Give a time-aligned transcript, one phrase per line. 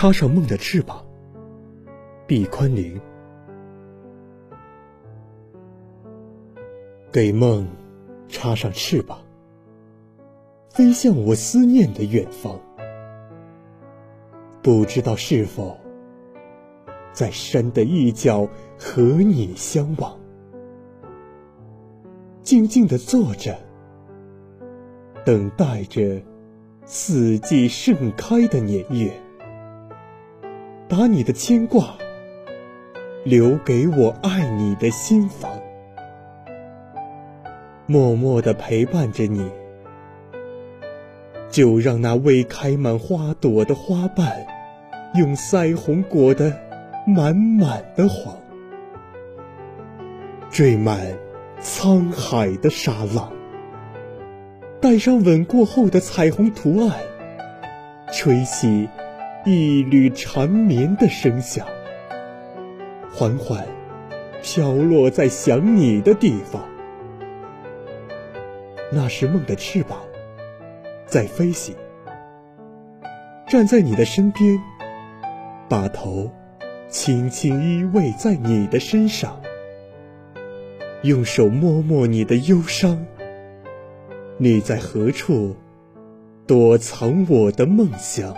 [0.00, 1.04] 插上梦的翅膀，
[2.26, 2.98] 毕宽宁。
[7.12, 7.68] 给梦
[8.26, 9.18] 插上翅膀，
[10.70, 12.58] 飞向我思念的远方。
[14.62, 15.76] 不知道是否
[17.12, 18.48] 在山的一角
[18.78, 20.18] 和你相望，
[22.42, 23.54] 静静的坐着，
[25.26, 26.22] 等待着
[26.86, 29.12] 四季盛开的年月。
[30.90, 31.94] 把你的牵挂
[33.24, 35.48] 留给我爱你的心房，
[37.86, 39.48] 默默的陪伴着你。
[41.48, 44.44] 就让那未开满花朵的花瓣，
[45.14, 46.52] 用腮红裹得
[47.06, 48.34] 满满的黄，
[50.50, 50.98] 缀满
[51.62, 53.32] 沧海的沙浪，
[54.80, 56.98] 带上吻过后的彩虹图案，
[58.12, 58.88] 吹起。
[59.42, 61.66] 一缕缠绵的声响，
[63.10, 63.66] 缓缓
[64.42, 66.62] 飘落在想你的地方。
[68.92, 69.98] 那是梦的翅膀
[71.06, 71.74] 在飞行，
[73.48, 74.60] 站在你的身边，
[75.70, 76.30] 把头
[76.88, 79.40] 轻轻依偎在你的身上，
[81.02, 83.06] 用手摸摸你的忧伤。
[84.36, 85.56] 你在何处
[86.46, 88.36] 躲藏我的梦想？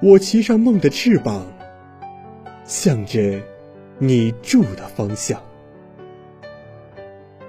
[0.00, 1.44] 我骑上梦的翅膀，
[2.64, 3.40] 向着
[3.98, 5.42] 你住的方向。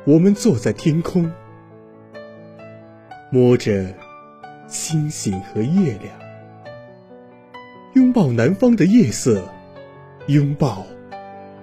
[0.04, 1.32] 我们坐在天空，
[3.32, 3.94] 摸着
[4.68, 6.12] 星星和月亮，
[7.94, 9.48] 拥抱南方的夜色，
[10.26, 10.84] 拥抱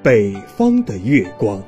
[0.04, 1.60] 北方的月光。